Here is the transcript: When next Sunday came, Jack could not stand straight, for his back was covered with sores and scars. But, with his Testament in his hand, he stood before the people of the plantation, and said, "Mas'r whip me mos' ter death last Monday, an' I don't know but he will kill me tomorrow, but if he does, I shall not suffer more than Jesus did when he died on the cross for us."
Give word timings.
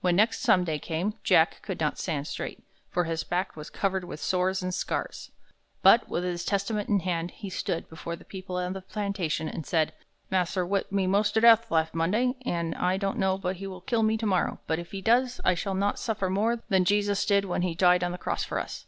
When 0.00 0.16
next 0.16 0.40
Sunday 0.40 0.80
came, 0.80 1.14
Jack 1.22 1.62
could 1.62 1.78
not 1.78 1.96
stand 1.96 2.26
straight, 2.26 2.60
for 2.88 3.04
his 3.04 3.22
back 3.22 3.54
was 3.54 3.70
covered 3.70 4.02
with 4.02 4.18
sores 4.18 4.64
and 4.64 4.74
scars. 4.74 5.30
But, 5.80 6.08
with 6.08 6.24
his 6.24 6.44
Testament 6.44 6.88
in 6.88 6.98
his 6.98 7.04
hand, 7.04 7.30
he 7.30 7.48
stood 7.50 7.88
before 7.88 8.16
the 8.16 8.24
people 8.24 8.58
of 8.58 8.74
the 8.74 8.80
plantation, 8.82 9.48
and 9.48 9.64
said, 9.64 9.92
"Mas'r 10.28 10.66
whip 10.66 10.90
me 10.90 11.06
mos' 11.06 11.30
ter 11.30 11.40
death 11.42 11.70
last 11.70 11.94
Monday, 11.94 12.34
an' 12.44 12.74
I 12.74 12.96
don't 12.96 13.16
know 13.20 13.38
but 13.38 13.58
he 13.58 13.68
will 13.68 13.80
kill 13.82 14.02
me 14.02 14.16
tomorrow, 14.16 14.58
but 14.66 14.80
if 14.80 14.90
he 14.90 15.00
does, 15.00 15.40
I 15.44 15.54
shall 15.54 15.74
not 15.76 16.00
suffer 16.00 16.28
more 16.28 16.64
than 16.68 16.84
Jesus 16.84 17.24
did 17.24 17.44
when 17.44 17.62
he 17.62 17.76
died 17.76 18.02
on 18.02 18.10
the 18.10 18.18
cross 18.18 18.42
for 18.42 18.58
us." 18.58 18.86